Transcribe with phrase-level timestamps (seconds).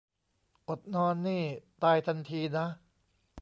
[0.69, 1.43] อดนอนนี่
[1.83, 2.67] ตายทันทีนะ